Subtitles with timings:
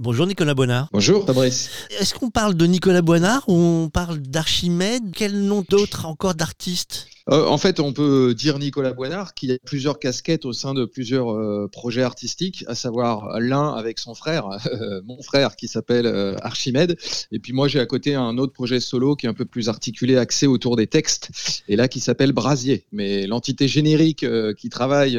[0.00, 0.86] Bonjour Nicolas Boinard.
[0.92, 1.70] Bonjour Fabrice.
[1.98, 5.02] Est-ce qu'on parle de Nicolas Boinard ou on parle d'Archimède?
[5.12, 9.56] Quel nom d'autres encore d'artistes euh, en fait, on peut dire Nicolas Boinard qui a
[9.64, 14.48] plusieurs casquettes au sein de plusieurs euh, projets artistiques, à savoir l'un avec son frère,
[14.66, 16.06] euh, mon frère qui s'appelle
[16.42, 16.96] Archimède,
[17.32, 19.68] et puis moi j'ai à côté un autre projet solo qui est un peu plus
[19.68, 22.84] articulé, axé autour des textes, et là qui s'appelle Brasier.
[22.92, 24.24] Mais l'entité générique
[24.56, 25.18] qui travaille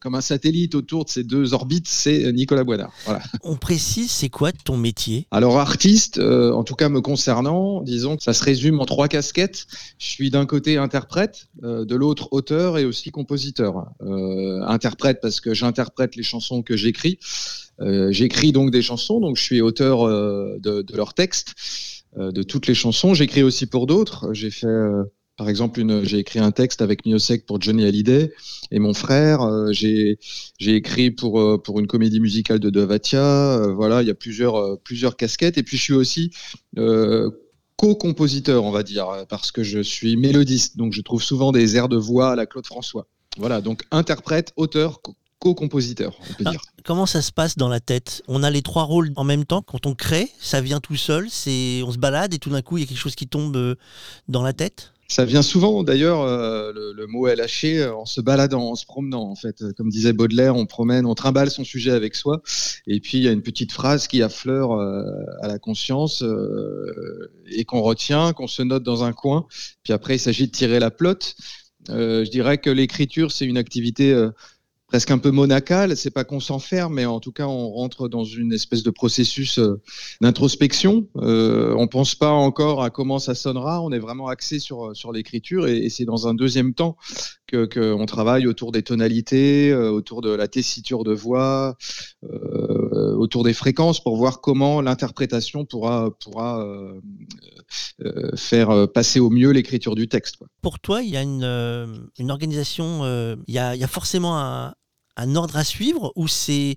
[0.00, 2.92] comme un satellite autour de ces deux orbites, c'est Nicolas Boinard.
[3.04, 3.22] Voilà.
[3.42, 5.26] On précise, c'est quoi ton métier?
[5.30, 9.66] Alors artiste, en tout cas me concernant, disons que ça se résume en trois casquettes.
[9.98, 11.23] Je suis d'un côté interprète
[11.62, 13.86] euh, de l'autre auteur et aussi compositeur.
[14.02, 17.18] Euh, interprète parce que j'interprète les chansons que j'écris.
[17.80, 21.54] Euh, j'écris donc des chansons, donc je suis auteur de, leurs textes,
[22.16, 23.14] de toutes les chansons.
[23.14, 24.32] J'écris aussi pour d'autres.
[24.32, 24.66] J'ai fait
[25.36, 28.32] par exemple, j'ai écrit un texte avec Miosek pour Johnny Hallyday
[28.70, 29.40] et mon frère.
[29.72, 30.16] j'ai
[30.60, 33.66] écrit pour, pour une comédie musicale de Devatia.
[33.74, 35.58] voilà, il y a plusieurs, plusieurs casquettes.
[35.58, 36.30] Et puis, je suis aussi
[37.76, 41.88] co-compositeur, on va dire, parce que je suis mélodiste, donc je trouve souvent des airs
[41.88, 43.06] de voix à la Claude François.
[43.36, 45.00] Voilà, donc interprète, auteur,
[45.38, 46.60] co-compositeur, on peut ah, dire.
[46.84, 48.22] Comment ça se passe dans la tête?
[48.28, 51.28] On a les trois rôles en même temps quand on crée, ça vient tout seul,
[51.30, 53.56] c'est on se balade et tout d'un coup il y a quelque chose qui tombe
[53.56, 53.74] euh,
[54.28, 54.93] dans la tête?
[55.14, 58.84] Ça vient souvent, d'ailleurs, euh, le, mot est lâché euh, en se baladant, en se
[58.84, 59.62] promenant, en fait.
[59.76, 62.42] Comme disait Baudelaire, on promène, on trimballe son sujet avec soi.
[62.88, 65.04] Et puis, il y a une petite phrase qui affleure euh,
[65.40, 66.24] à la conscience
[67.46, 69.46] et qu'on retient, qu'on se note dans un coin.
[69.84, 71.36] Puis après, il s'agit de tirer la plotte.
[71.88, 74.12] je dirais que l'écriture, c'est une activité
[74.94, 75.96] presque un peu monacal.
[75.96, 79.58] C'est pas qu'on s'enferme, mais en tout cas, on rentre dans une espèce de processus
[79.58, 79.82] euh,
[80.20, 81.08] d'introspection.
[81.16, 83.82] Euh, on pense pas encore à comment ça sonnera.
[83.82, 86.96] On est vraiment axé sur euh, sur l'écriture, et, c'est dans un deuxième temps
[87.48, 91.76] que qu'on travaille autour des tonalités, euh, autour de la tessiture de voix,
[93.18, 96.64] autour des fréquences, pour voir comment l'interprétation pourra pourra
[98.36, 100.36] faire passer au mieux l'écriture du texte.
[100.62, 103.04] Pour toi, il y a une, une organisation,
[103.48, 104.74] il y a, il y a forcément un,
[105.16, 106.76] un ordre à suivre ou c'est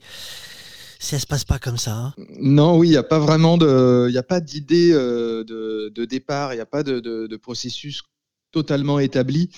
[0.99, 2.13] ça se passe pas comme ça hein?
[2.39, 6.53] Non, oui, il n'y a pas vraiment de, il a pas d'idée euh, de, départ,
[6.53, 8.01] il n'y a pas de, processus
[8.51, 9.49] totalement établi.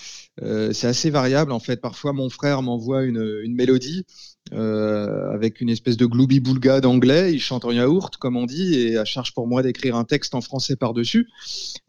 [0.42, 1.80] Euh, c'est assez variable en fait.
[1.80, 4.04] Parfois, mon frère m'envoie une, une mélodie
[4.52, 7.32] euh, avec une espèce de gloubi-boulga d'anglais.
[7.32, 10.34] Il chante en yaourt, comme on dit, et à charge pour moi d'écrire un texte
[10.34, 11.28] en français par-dessus.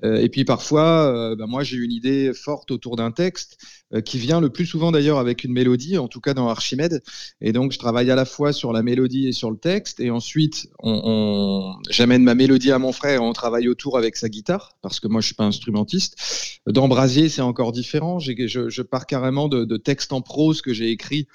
[0.03, 3.57] Euh, et puis parfois, euh, bah, moi, j'ai une idée forte autour d'un texte
[4.05, 7.03] qui vient le plus souvent d'ailleurs avec une mélodie, en tout cas dans Archimède.
[7.41, 9.99] Et donc, je travaille à la fois sur la mélodie et sur le texte.
[9.99, 10.69] Et ensuite,
[11.89, 15.09] j'amène ma mélodie à mon frère et on travaille autour avec sa guitare, parce que
[15.09, 16.15] moi, je suis pas instrumentiste.
[16.67, 18.19] Dans Brasier, c'est encore différent.
[18.19, 21.27] Je, je, pars carrément de, de textes en prose que j'ai écrits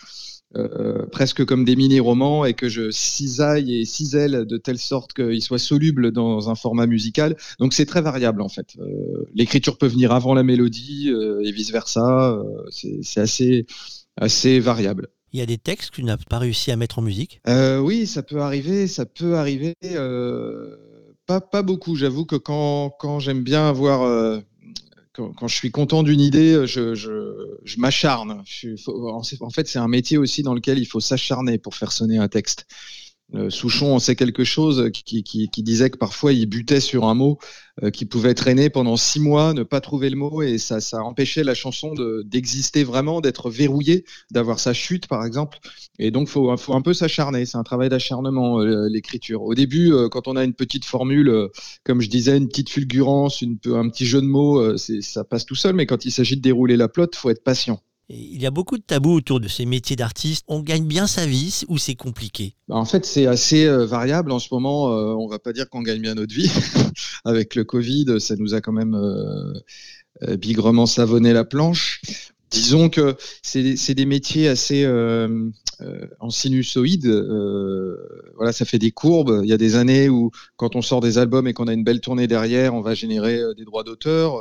[0.56, 5.42] euh, presque comme des mini-romans et que je cisaille et cisèle de telle sorte qu'ils
[5.42, 7.36] soient solubles dans un format musical.
[7.58, 8.76] Donc c'est très variable en fait.
[8.78, 12.42] Euh, l'écriture peut venir avant la mélodie euh, et vice-versa.
[12.70, 13.66] c'est assez,
[14.16, 15.08] assez variable.
[15.32, 17.40] Il y a des textes que tu n'as pas réussi à mettre en musique?
[17.46, 19.74] Oui, ça peut arriver, ça peut arriver.
[21.26, 24.40] pas, pas beaucoup, j'avoue que quand, quand j'aime bien avoir
[25.16, 28.42] quand, je suis content d'une idée, je, m'acharne.
[29.40, 32.28] En fait, c'est un métier aussi dans lequel il faut s'acharner pour faire sonner un
[32.28, 32.66] texte.
[33.34, 37.38] Euh, Souchon on sait quelque chose qui, disait que parfois il butait sur un mot
[37.82, 41.42] euh, qui pouvait traîner pendant six mois, ne pas trouver le mot et ça, empêchait
[41.42, 41.92] la chanson
[42.24, 45.58] d'exister vraiment, d'être verrouillée, d'avoir sa chute par exemple.
[45.98, 49.42] Et donc faut, faut un peu s'acharner, c'est un travail d'acharnement euh, l'écriture.
[49.42, 51.48] Au début, quand on a une petite formule,
[51.84, 55.74] comme je disais, une petite fulgurance, un petit jeu de mots, ça passe tout seul,
[55.74, 57.80] mais quand il s'agit de dérouler la plotte, faut être patient.
[58.08, 60.44] Il y a beaucoup de tabous autour de ces métiers d'artiste.
[60.46, 62.54] On gagne bien sa vie ou c'est compliqué?
[62.68, 64.30] Bah, En fait, c'est assez euh, variable.
[64.30, 66.50] En ce moment, euh, on va pas dire qu'on gagne bien notre vie.
[67.24, 72.00] Avec le Covid, ça nous a quand même euh, bigrement savonné la planche.
[72.50, 74.86] Disons que c'est des métiers assez
[76.20, 77.06] en sinusoïde.
[78.36, 79.40] voilà, ça fait des courbes.
[79.42, 81.84] Il y a des années où, quand on sort des albums et qu'on a une
[81.84, 84.40] belle tournée derrière, on va générer des droits d'auteur.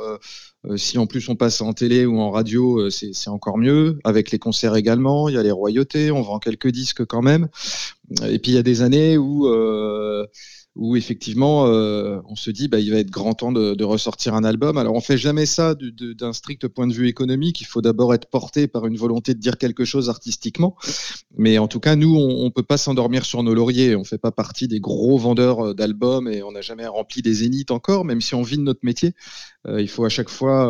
[0.68, 3.98] Euh, si en plus on passe en télé ou en radio, euh, c'est encore mieux.
[4.04, 7.48] Avec les concerts également, il y a les royautés, on vend quelques disques quand même.
[8.28, 10.26] Et puis il y a des années où euh,
[10.76, 14.78] où effectivement on se dit bah, il va être grand temps de, ressortir un album.
[14.78, 17.60] Alors on fait jamais ça d'un strict point de vue économique.
[17.60, 20.76] Il faut d'abord être porté par une volonté de dire quelque chose artistiquement.
[21.38, 23.96] Mais en tout cas, nous, on, ne peut pas s'endormir sur nos lauriers.
[23.96, 27.70] On fait pas partie des gros vendeurs d'albums et on n'a jamais rempli des zéniths
[27.70, 29.14] encore, même si on vit de notre métier.
[29.68, 30.66] il faut à chaque fois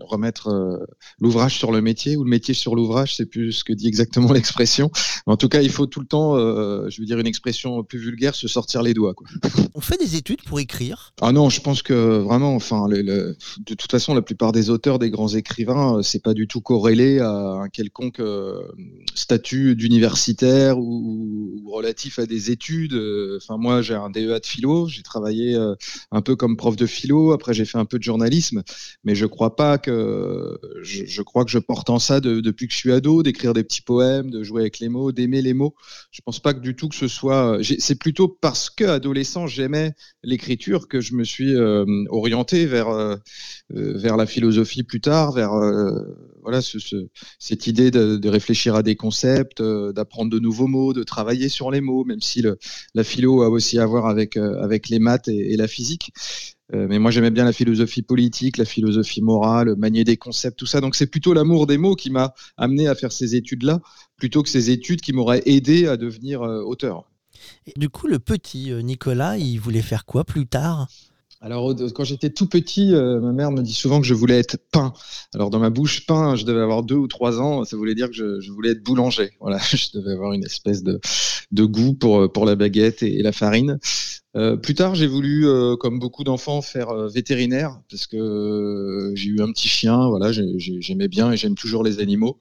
[0.00, 0.86] remettre
[1.18, 3.16] l'ouvrage sur le métier ou le métier sur l'ouvrage.
[3.16, 4.90] C'est plus ce que dit exactement l'expression.
[5.26, 8.34] En tout cas, il faut tout le temps, je veux dire une expression plus vulgaire,
[8.34, 9.07] se sortir les doigts.
[9.14, 9.26] Quoi.
[9.74, 13.36] On fait des études pour écrire Ah non, je pense que vraiment, enfin, de
[13.74, 17.20] toute façon, la plupart des auteurs, des grands écrivains, euh, c'est pas du tout corrélé
[17.20, 18.60] à un quelconque euh,
[19.14, 22.98] statut d'universitaire ou, relatif à des études.
[23.36, 25.74] Enfin, moi, j'ai un DEA de philo, j'ai travaillé euh,
[26.10, 28.62] un peu comme prof de philo, après j'ai fait un peu de journalisme,
[29.04, 32.78] mais je crois pas que je, crois que je porte en ça depuis que je
[32.78, 35.74] suis ado, d'écrire des petits poèmes, de jouer avec les mots, d'aimer les mots.
[36.10, 37.58] Je pense pas que du tout que ce soit.
[37.78, 43.14] C'est plutôt parce que adolescent j'aimais l'écriture que je me suis euh, orienté vers euh,
[43.76, 45.52] euh, vers la philosophie plus tard, vers
[46.42, 46.60] voilà
[47.38, 51.80] cette idée de, réfléchir à des concepts, d'apprendre de nouveaux mots, de travailler sur les
[51.80, 52.42] mots, même si
[52.94, 56.12] la philo a aussi à voir avec avec les maths et, la physique.
[56.72, 60.80] mais moi, j'aimais bien la philosophie politique, la philosophie morale, manier des concepts, tout ça.
[60.80, 63.80] Donc, c'est plutôt l'amour des mots qui m'a amené à faire ces études-là,
[64.16, 67.04] plutôt que ces études qui m'auraient aidé à devenir auteur
[67.76, 70.88] du coup, le petit euh, Nicolas, il voulait faire quoi plus tard?
[71.40, 74.56] Alors, quand j'étais tout petit, euh, ma mère me dit souvent que je voulais être
[74.72, 74.92] pain.
[75.34, 77.64] Alors, dans ma bouche, pain, je devais avoir deux ou trois ans.
[77.64, 79.30] Ça voulait dire que je, voulais être boulanger.
[79.40, 81.00] Voilà, je devais avoir une espèce de,
[81.52, 83.78] goût pour, pour la baguette et, la farine.
[84.36, 85.46] Euh, plus tard, j'ai voulu,
[85.78, 90.08] comme beaucoup d'enfants, faire vétérinaire parce que j'ai eu un petit chien.
[90.08, 92.36] Voilà, j'aimais bien et j'aime toujours les animaux.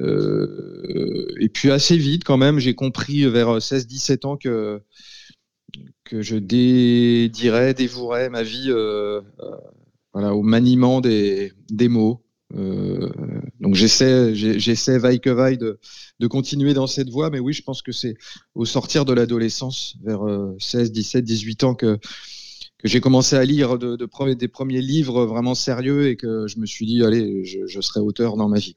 [0.00, 4.82] et puis assez vite, quand même, j'ai compris vers 16-17 ans que
[6.04, 9.56] que je dédierais, dévouerais ma vie euh, euh,
[10.12, 12.24] voilà, au maniement des, des mots.
[12.54, 13.10] Euh,
[13.60, 15.80] donc j'essaie, j'essaie vaille que vaille de,
[16.20, 18.14] de, continuer dans cette voie, mais oui, je pense que c'est
[18.54, 20.22] au sortir de l'adolescence, vers
[20.60, 21.98] 16, 17, 18 ans, que,
[22.84, 26.66] j'ai commencé à lire de, de, des premiers livres vraiment sérieux et que je me
[26.66, 28.74] suis dit, allez, je, je serai auteur dans ma vie.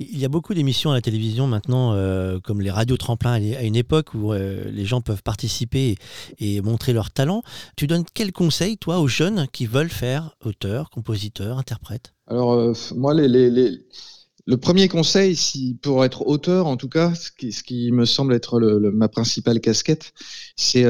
[0.00, 3.62] Il y a beaucoup d'émissions à la télévision maintenant, euh, comme les radios tremplins à
[3.62, 5.96] une époque où euh, les gens peuvent participer
[6.38, 7.42] et, montrer leur talent.
[7.76, 12.14] Tu donnes quel conseil, toi, aux jeunes qui veulent faire auteur, compositeur, interprète?
[12.28, 17.90] Alors, euh, moi, le premier conseil, si, pour être auteur, en tout cas, ce qui,
[17.90, 20.12] me semble être ma principale casquette,
[20.54, 20.84] c'est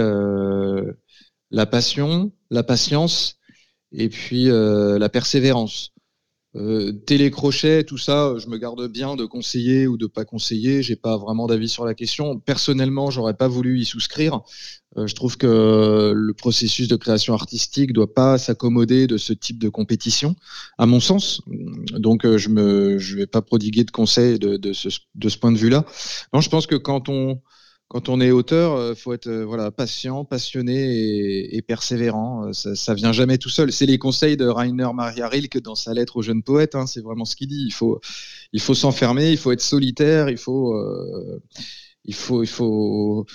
[1.51, 3.37] la passion, la patience
[3.91, 5.93] et puis la persévérance.
[6.57, 10.83] Euh, télécrochet, tout ça, je me garde bien de conseiller ou de pas conseiller.
[10.83, 12.39] J'ai pas vraiment d'avis sur la question.
[12.39, 14.41] Personnellement, j'aurais pas voulu y souscrire.
[14.97, 19.59] Euh, je trouve que le processus de création artistique doit pas s'accommoder de ce type
[19.59, 20.37] de compétition,
[20.79, 21.43] à mon sens.
[21.47, 25.53] Donc, euh, je me, vais pas prodiguer de conseils de, de, ce, de ce point
[25.53, 25.85] de vue-là.
[26.33, 27.41] Non, je pense que quand on
[27.89, 32.47] quand on est auteur, il euh, faut être euh, voilà, patient, passionné et, persévérant.
[32.47, 33.73] Euh, ça, ça vient jamais tout seul.
[33.73, 36.75] C'est les conseils de Rainer Maria Rilke dans sa lettre aux jeunes poètes.
[36.75, 37.65] Hein, c'est vraiment ce qu'il dit.
[37.67, 38.01] Il faut,
[38.53, 40.75] il faut s'enfermer, il faut être solitaire, il faut,
[42.05, 43.27] il faut, il faut,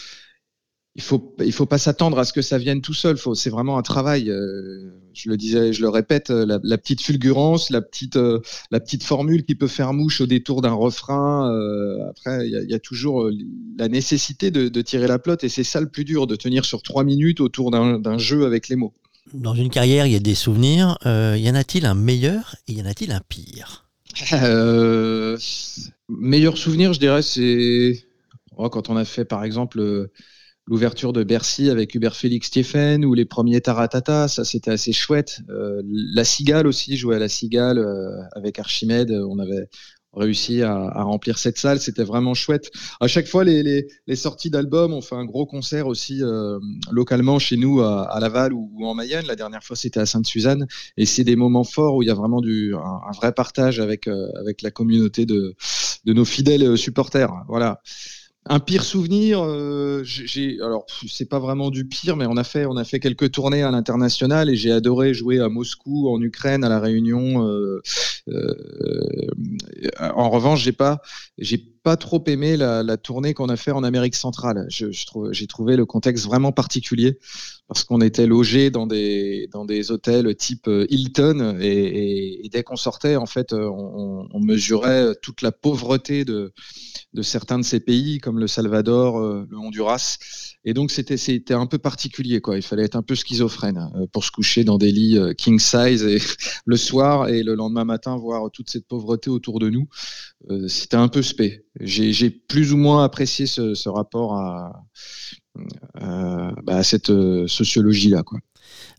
[0.96, 3.18] il faut, il faut pas s'attendre à ce que ça vienne tout seul.
[3.34, 4.30] C'est vraiment un travail.
[4.30, 8.80] Euh, je le disais, je le répète, euh, la, petite fulgurance, la petite, euh, la
[8.80, 11.50] petite formule qui peut faire mouche au détour d'un refrain.
[12.10, 13.30] après, il y, a toujours
[13.78, 16.84] la nécessité de, tirer la plotte, et c'est ça le plus dur, de tenir sur
[16.84, 18.94] trois minutes autour d'un jeu avec les mots.
[19.34, 20.98] Dans une carrière, il y a des souvenirs.
[21.06, 23.86] y en a-t-il un meilleur et y en a-t-il un pire?
[26.10, 28.06] Meilleur souvenir, je dirais, c'est
[28.58, 30.10] oh, quand on a fait, par exemple
[30.66, 35.42] l'ouverture de Bercy avec Hubert Félix Stéphane ou les premiers Taratata, ça c'était assez chouette.
[35.50, 39.68] Euh, la Cigale aussi, jouer à la Cigale euh, avec Archimède, on avait
[40.16, 42.70] réussi à, remplir cette salle, c'était vraiment chouette.
[43.00, 46.60] À chaque fois, les, sorties d'albums, on fait un gros concert aussi euh,
[46.92, 49.26] localement chez nous à, Laval ou, en Mayenne.
[49.26, 50.68] La dernière fois, c'était à Sainte-Suzanne,
[50.98, 54.08] et c'est des moments forts où il y a vraiment du, un, vrai partage avec,
[54.62, 55.56] la communauté de,
[56.06, 57.34] de nos fidèles supporters.
[57.48, 57.82] Voilà.
[58.46, 62.66] Un pire souvenir, euh, j'ai alors c'est pas vraiment du pire, mais on a fait
[62.66, 66.66] on a fait quelques tournées à l'international et j'ai adoré jouer à Moscou, en Ukraine,
[66.66, 67.48] à la Réunion.
[67.48, 67.82] Euh,
[68.28, 68.58] euh,
[70.00, 71.02] en revanche, j'ai pas
[71.38, 74.66] j'ai pas trop aimé la, tournée qu'on a fait en Amérique centrale.
[74.70, 77.20] J'ai trouvé le contexte vraiment particulier
[77.68, 79.48] parce qu'on était logé dans des
[79.92, 85.52] hôtels type euh, Hilton et, dès qu'on sortait, en fait, euh, on, mesurait toute la
[85.52, 86.52] pauvreté de
[87.22, 90.18] certains de ces pays comme le Salvador, le Honduras.
[90.66, 92.42] Et donc c'était un peu particulier.
[92.54, 93.80] Il fallait être un peu schizophrène
[94.12, 96.20] pour se coucher dans des lits king size et
[96.66, 99.88] le soir et le lendemain matin voir toute cette pauvreté autour de nous.
[100.68, 104.86] c'était un peu spé j'ai plus ou moins apprécié ce, rapport à,
[106.64, 108.24] bah, cette euh, sociologie-là.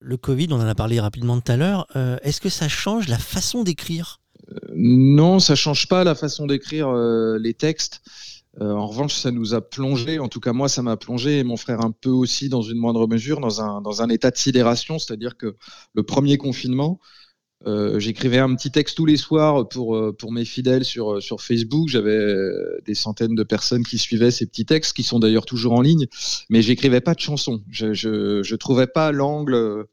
[0.01, 1.87] Le Covid, on en a parlé rapidement tout à l'heure.
[1.97, 4.21] Euh, est-ce que ça change la façon d'écrire?
[4.51, 8.03] Euh, Non, ça change pas la façon d'écrire les textes.
[8.61, 11.57] en revanche, ça nous a plongé, en tout cas moi, ça m'a plongé, et mon
[11.57, 14.99] frère un peu aussi, dans une moindre mesure, dans un, dans un état de sidération.
[14.99, 15.57] C'est-à-dire que
[15.95, 17.01] le premier confinement,
[17.67, 21.21] euh, j'écrivais un petit texte tous les soirs pour, euh, pour mes fidèles sur, euh,
[21.21, 21.89] sur Facebook.
[21.89, 22.27] J'avais
[22.85, 26.07] des centaines de personnes qui suivaient ces petits textes, qui sont d'ailleurs toujours en ligne,
[26.51, 27.63] mais j'écrivais pas de chansons.
[27.71, 29.87] Je, je, je trouvais pas l'angle.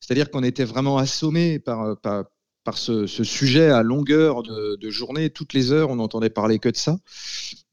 [0.00, 2.24] C'est-à-dire qu'on était vraiment assommé par, par,
[2.64, 5.30] par ce, sujet à longueur de, de, journée.
[5.30, 6.98] Toutes les heures, on n'entendait parler que de ça,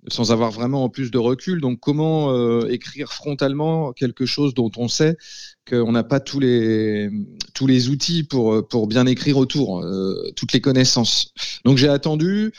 [0.08, 1.62] sans avoir vraiment en plus de recul.
[1.62, 5.18] Donc, comment écrire frontalement quelque chose dont on sait
[5.68, 7.10] qu'on n'a pas tous les,
[7.90, 11.34] outils pour, pour bien écrire autour, euh, toutes les connaissances?
[11.64, 12.54] Donc j'ai attendu,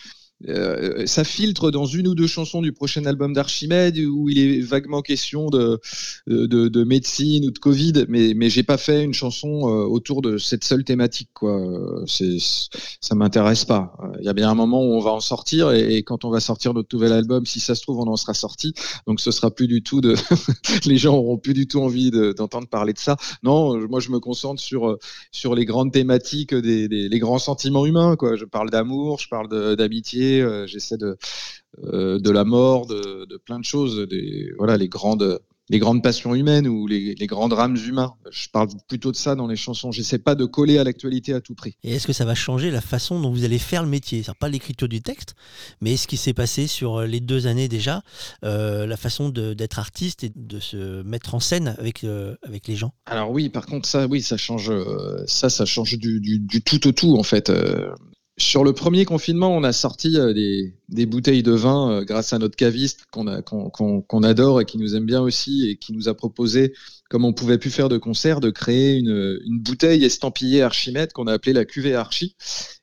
[0.49, 4.61] euh, ça filtre dans une ou deux chansons du prochain album d'Archimède où il est
[4.61, 5.81] vaguement question de,
[6.27, 10.37] de, médecine ou de Covid, mais, mais j'ai pas fait une chanson euh, autour de
[10.37, 11.31] cette seule thématique.
[11.33, 11.59] Quoi.
[12.07, 13.97] Ça m'intéresse pas.
[14.21, 16.41] Il y a bien un moment où on va en sortir et, quand on va
[16.41, 18.75] sortir notre nouvel album, si ça se trouve, on en sera sorti.
[19.07, 20.15] Donc ce sera plus du tout de.
[20.87, 23.17] les gens auront plus du tout envie d'entendre parler de ça.
[23.43, 24.99] Non, moi je me concentre sur,
[25.33, 28.17] sur les grandes thématiques, des, les grands sentiments humains.
[28.17, 28.37] Quoi.
[28.37, 31.17] Je parle d'amour, je parle d'amitié euh, j'essaie de,
[31.85, 36.35] euh, de la mort, de, plein de choses, des, voilà, les grandes, les grandes passions
[36.35, 38.15] humaines ou les, grands drames humains.
[38.31, 39.93] Je parle plutôt de ça dans les chansons.
[39.93, 41.77] J'essaie pas de coller à l'actualité à tout prix.
[41.83, 44.23] Et est-ce que ça va changer la façon dont vous allez faire le métier?
[44.23, 45.35] C'est pas l'écriture du texte,
[45.81, 48.03] mais ce qui s'est passé sur les deux années déjà,
[48.45, 52.05] euh, la façon d'être artiste et de se mettre en scène avec,
[52.43, 52.93] avec les gens?
[53.07, 54.73] Alors oui, par contre ça, oui, ça change,
[55.27, 57.51] ça, ça change du, du tout au tout en fait.
[58.39, 62.39] Sur le premier confinement, on a sorti euh, des, bouteilles de vin euh, grâce à
[62.39, 66.75] notre caviste qu'on adore et qui nous aime bien aussi et qui nous a proposé,
[67.09, 71.33] comme on pouvait plus faire de concert, de créer une, bouteille estampillée Archimède qu'on a
[71.33, 72.37] appelée la cuvée Archie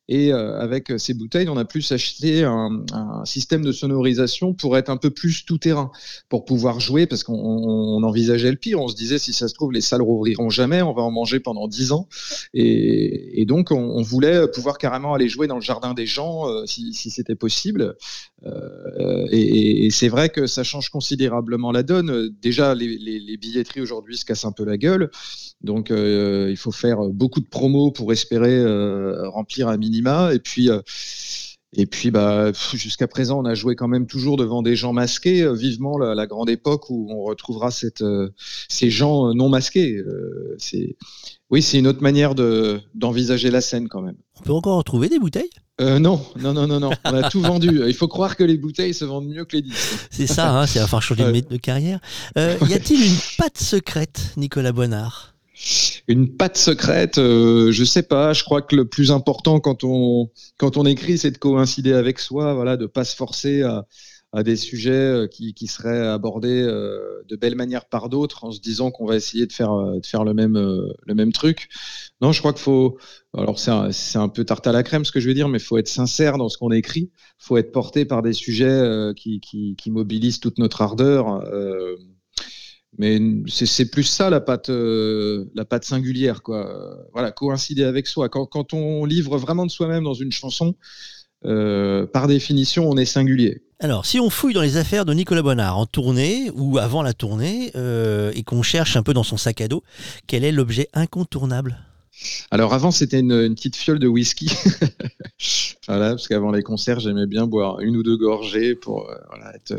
[0.10, 4.78] et euh, avec ces bouteilles, on a plus acheté un, un, système de sonorisation pour
[4.78, 5.92] être un peu plus tout terrain,
[6.28, 8.82] pour pouvoir jouer, parce qu'on envisageait le pire.
[8.82, 11.40] On se disait, si ça se trouve, les salles rouvriront jamais, on va en manger
[11.40, 12.10] pendant dix ans.
[12.54, 16.50] Et, et donc, on, on, voulait pouvoir carrément aller jouer dans le jardin des gens,
[16.50, 17.96] euh, si, si c'était possible.
[18.46, 22.30] Euh, et, c'est vrai que ça change considérablement la donne.
[22.42, 25.12] Déjà, les, billetteries aujourd'hui se cassent un peu la gueule.
[25.62, 30.34] Donc, euh, il faut faire beaucoup de promos pour espérer euh, remplir un minima.
[30.34, 30.70] Et puis,
[31.76, 35.52] et puis, bah, jusqu'à présent, on a joué quand même toujours devant des gens masqués.
[35.54, 40.02] Vivement la, grande époque où on retrouvera ces gens non masqués.
[41.50, 44.18] oui, c'est une autre manière de, d'envisager la scène quand même.
[44.40, 45.50] On peut encore retrouver des bouteilles?
[45.80, 46.92] Non, non, non, non, non.
[47.06, 47.82] On a tout vendu.
[47.88, 50.08] Il faut croire que les bouteilles se vendent mieux que les disques.
[50.12, 52.00] C'est ça, hein, c'est à faire changer de carrière.
[52.36, 55.34] y a-t-il une patte secrète, Nicolas Bonnard?
[56.08, 58.34] Une patte secrète, euh, je sais pas.
[58.34, 62.20] Je crois que le plus important quand on quand on écrit, c'est de coïncider avec
[62.20, 63.86] soi, voilà, de pas se forcer à,
[64.34, 68.52] à des sujets euh, qui, qui seraient abordés euh, de belle manière par d'autres, en
[68.52, 71.70] se disant qu'on va essayer de faire de faire le même le même truc.
[72.22, 72.98] Non, je crois qu'il faut.
[73.36, 75.60] Alors c'est un, un peu tarte à la crème ce que je veux dire, mais
[75.60, 77.12] il faut être sincère dans ce qu'on écrit.
[77.14, 81.44] Il faut être porté par des sujets qui, qui, mobilisent toute notre ardeur.
[81.46, 81.96] Euh,
[82.98, 87.08] mais c'est plus ça la patte, euh, la singulière, quoi.
[87.12, 88.30] Voilà, coïncider avec soi.
[88.30, 90.76] Quand, quand on livre vraiment de soi-même dans une chanson,
[91.46, 93.62] euh, par définition, on est singulier.
[93.80, 97.14] Alors, si on fouille dans les affaires de Nicolas Bonnard en tournée ou avant la
[97.14, 99.84] tournée euh, et qu'on cherche un peu dans son sac à dos,
[100.26, 101.78] quel est l'objet incontournable?
[102.52, 104.50] Alors avant, c'était une, petite fiole de whisky.
[105.88, 109.76] voilà, parce qu'avant les concerts, j'aimais bien boire une ou deux gorgées pour voilà, être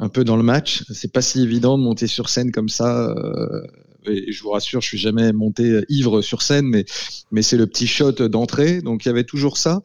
[0.00, 0.84] un peu dans le match.
[0.90, 3.10] C'est pas si évident de monter sur scène comme ça.
[3.10, 3.62] Euh,
[4.06, 6.84] et je vous rassure, je suis jamais monté ivre sur scène, mais,
[7.30, 8.82] mais c'est le petit shot d'entrée.
[8.82, 9.82] Donc il y avait toujours ça.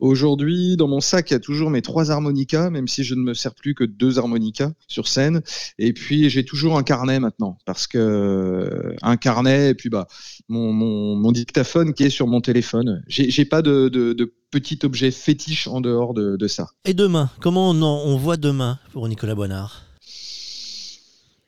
[0.00, 3.20] Aujourd'hui, dans mon sac, il y a toujours mes trois harmonicas, même si je ne
[3.20, 5.42] me sers plus que deux harmonicas sur scène.
[5.78, 10.06] Et puis j'ai toujours un carnet maintenant, parce que un carnet et puis bah
[10.48, 13.02] mon, mon, dictaphone qui est sur mon téléphone.
[13.08, 16.68] J'ai pas de, de, petit objet fétiche en dehors de, de ça.
[16.84, 19.83] Et demain, comment on, on voit demain pour Nicolas Boinard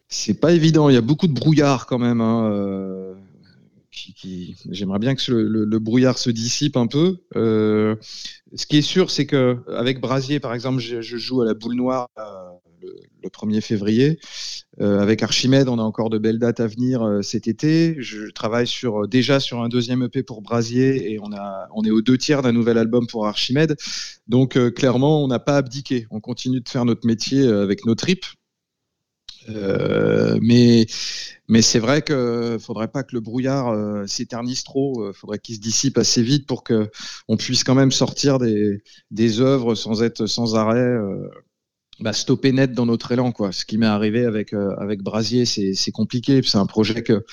[0.08, 0.88] c'est pas évident.
[0.88, 2.20] Il y a beaucoup de brouillard quand même.
[2.20, 3.14] Hein, euh,
[4.70, 7.18] j'aimerais bien que le, brouillard se dissipe un peu.
[7.34, 7.96] Euh,
[8.54, 11.74] ce qui est sûr, c'est que avec Brasier, par exemple, je, joue à la boule
[11.74, 12.22] noire euh,
[12.82, 14.20] le, 1er février.
[14.78, 17.96] avec Archimède, on a encore de belles dates à venir cet été.
[17.98, 18.68] Je travaille
[19.08, 22.78] déjà sur un deuxième EP pour Brasier et on est aux deux tiers d'un nouvel
[22.78, 23.76] album pour Archimède.
[24.28, 26.06] Donc clairement, on n'a pas abdiqué.
[26.12, 28.26] On continue de faire notre métier avec nos tripes.
[29.48, 30.86] Euh, mais
[31.48, 35.02] mais c'est vrai qu'il faudrait pas que le brouillard euh, s'éternise trop.
[35.04, 36.90] Euh, faudrait qu'il se dissipe assez vite pour que
[37.28, 40.96] on puisse quand même sortir des, des œuvres sans être sans arrêt.
[42.00, 43.52] Bah, stopper net dans notre élan quoi.
[43.52, 46.42] Ce qui m'est arrivé avec avec Brasier, c'est compliqué.
[46.42, 47.24] C'est un projet que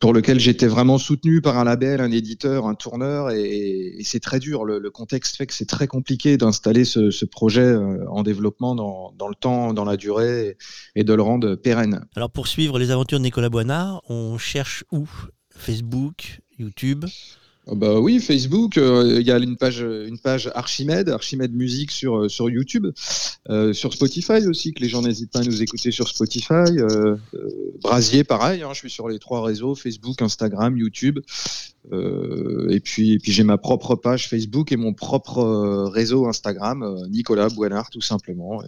[0.00, 4.38] pour lequel j'étais vraiment soutenu par un label, un éditeur, un tourneur, et, c'est très
[4.38, 4.64] dur.
[4.64, 9.34] Le, contexte fait que c'est très compliqué d'installer ce, projet euh, en développement dans, le
[9.34, 10.56] temps, dans la durée,
[10.94, 12.04] et, de le rendre pérenne.
[12.16, 15.08] Alors pour suivre les aventures de Nicolas Boinard, on cherche où?
[15.50, 17.04] Facebook, YouTube?
[17.74, 22.16] Bah oui, Facebook, euh, il y a une page, une page Archimède, Archimède Musique sur,
[22.16, 22.86] euh, sur YouTube,
[23.50, 26.78] euh, sur Spotify aussi, que les gens n'hésitent pas à nous écouter sur Spotify.
[27.82, 31.20] Brasier, pareil, hein, je suis sur les trois réseaux, Facebook, Instagram, YouTube.
[32.70, 37.48] Et puis, et puis j'ai ma propre page Facebook et mon propre réseau Instagram, Nicolas
[37.48, 38.62] Boinard, tout simplement.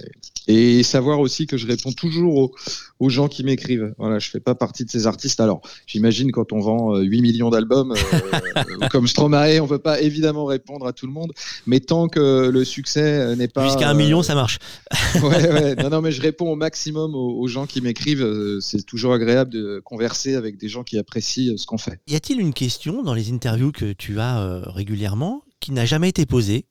[0.48, 2.52] Et, savoir aussi que je réponds toujours aux,
[2.98, 3.94] aux gens qui m'écrivent.
[3.98, 5.40] Voilà, je fais pas partie de ces artistes.
[5.40, 7.94] Alors, j'imagine quand on vend 8 millions d'albums
[8.90, 11.32] comme Stromae, on ne peut pas évidemment répondre à tout le monde,
[11.66, 13.66] mais tant que le succès n'est pas.
[13.66, 14.58] Jusqu'à un million, ça marche.
[15.22, 15.76] ouais, ouais.
[15.82, 18.22] Non, non, mais je réponds au maximum aux, gens qui m'écrivent.
[18.22, 22.00] Euh, c'est toujours agréable de converser avec des gens qui apprécient euh, ce qu'on fait.
[22.06, 26.08] Y a-t-il une question dans les interviews que tu as euh, régulièrement qui n'a jamais
[26.08, 26.66] été posée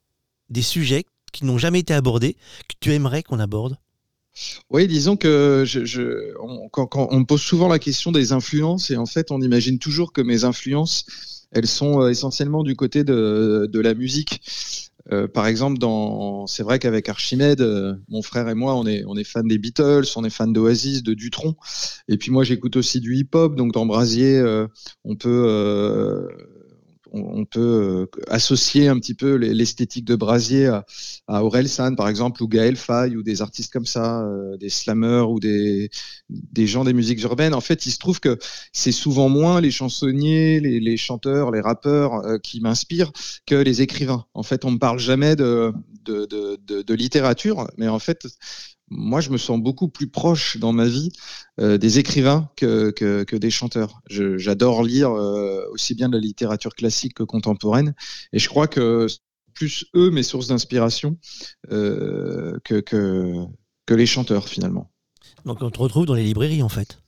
[0.50, 2.36] Des sujets qui n'ont jamais été abordés,
[2.67, 3.77] que tu aimerais qu'on aborde?
[4.72, 8.98] Oui, disons que je, on, quand, on me pose souvent la question des influences, et
[8.98, 11.05] en fait, on imagine toujours que mes influences,
[11.51, 14.41] elles sont euh, essentiellement du côté de la musique.
[15.12, 19.04] Euh, par exemple, dans, c'est vrai qu'avec Archimède, euh, mon frère et moi, on est,
[19.08, 21.56] on est fan des Beatles, on est fan d'Oasis, de Dutron.
[22.08, 23.56] Et puis moi, j'écoute aussi du hip-hop.
[23.56, 24.42] Donc dans Brasier,
[25.04, 26.28] on peut
[27.12, 30.86] on, peut euh, associer un petit peu l'esthétique de Brasier à,
[31.28, 34.70] à Aurel San, par exemple, ou Gaël Faye, ou des artistes comme ça, euh, des
[34.70, 35.89] slammers ou des,
[36.58, 37.54] gens des musiques urbaines.
[37.54, 38.38] En fait, il se trouve que
[38.74, 43.12] c'est souvent moins les chansonniers, les, chanteurs, les rappeurs euh, qui m'inspirent
[43.46, 44.25] que les écrivains.
[44.34, 45.74] En fait, on ne parle jamais de
[46.94, 48.28] littérature, mais en fait,
[48.89, 51.12] moi, je me sens beaucoup plus proche dans ma vie
[51.60, 54.01] euh, des écrivains que, que, des chanteurs.
[54.08, 57.93] J'adore lire euh, aussi bien de la littérature classique que contemporaine,
[58.34, 59.08] et je crois que
[59.54, 61.17] plus eux mes sources d'inspiration
[61.71, 63.45] euh, que, que,
[63.86, 64.89] que les chanteurs finalement.
[65.45, 66.99] Donc on te retrouve dans les librairies en fait?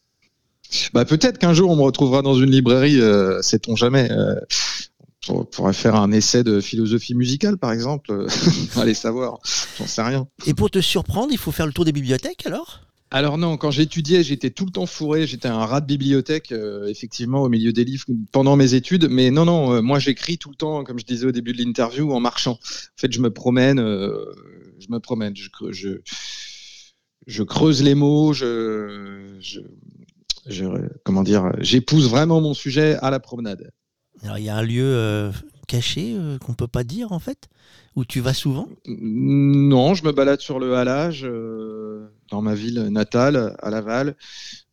[0.94, 3.00] Bah peut-être qu'un jour on me retrouvera dans une librairie,
[3.42, 4.10] sait-on jamais
[5.30, 8.28] on pourrait faire un essai de philosophie musicale, par exemple.
[8.76, 9.40] Allez savoir,
[9.78, 10.28] j'en sais rien.
[10.46, 12.82] Et pour te surprendre, il faut faire le tour des bibliothèques alors?
[13.14, 16.88] Alors non, quand j'étudiais, j'étais tout le temps fourré, j'étais un rat de bibliothèque, euh,
[16.88, 19.10] effectivement, au milieu des livres pendant mes études.
[19.10, 21.62] Mais non, non, euh, moi j'écris tout le temps, comme je disais au début de
[21.62, 22.54] l'interview, en marchant.
[22.54, 24.16] En fait, je me promène, euh,
[24.80, 25.50] je me promène, je,
[27.28, 29.60] je, creuse les mots, je, je
[31.04, 33.72] comment dire, j'épouse vraiment mon sujet à la promenade.
[34.24, 35.32] Il y a un lieu euh,
[35.68, 37.50] caché euh, qu'on peut pas dire en fait
[37.96, 38.68] Où tu vas souvent?
[38.86, 44.16] Non, je me balade sur le halage euh, dans ma ville natale, à Laval.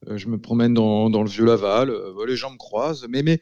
[0.06, 3.40] Euh, je me promène dans, le vieux Laval, euh, les gens me croisent, mais, mais,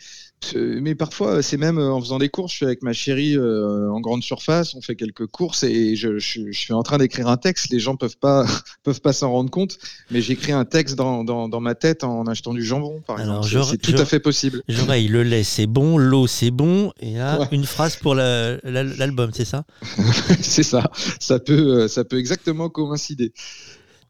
[0.55, 4.23] mais parfois c'est même en faisant des courses, je suis avec ma chérie en grande
[4.23, 7.97] surface, on fait quelques courses et je, suis en train d'écrire un texte, les gens
[7.97, 8.47] peuvent pas
[8.85, 9.77] peuvent pas s'en rendre compte,
[10.11, 13.47] mais j'écris un texte dans, ma tête en achetant du jambon, par exemple.
[13.69, 14.63] C'est tout à fait possible.
[14.67, 19.45] J'aurais le lait c'est bon, l'eau c'est bon, et là une phrase pour l'album, c'est
[19.45, 19.65] ça?
[20.41, 20.91] C'est ça,
[21.21, 23.33] ça peut, ça peut exactement coïncider.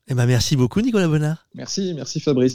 [0.09, 1.47] Eh ben merci beaucoup Nicolas Bonnard.
[1.55, 2.45] Merci, merci Fabrice.